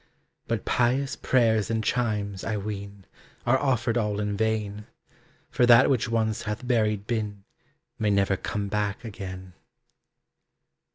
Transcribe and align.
But 0.47 0.65
pious 0.65 1.15
prayers 1.15 1.69
and 1.69 1.83
chimes, 1.83 2.43
I 2.43 2.57
ween, 2.57 3.05
Are 3.45 3.59
offered 3.59 3.99
all 3.99 4.19
in 4.19 4.35
vain. 4.35 4.87
For 5.51 5.67
that 5.67 5.91
which 5.91 6.09
once 6.09 6.41
hath 6.41 6.65
buried 6.67 7.05
been 7.05 7.43
May 7.99 8.09
never 8.09 8.35
come 8.35 8.67
back 8.67 9.05
again. 9.05 9.53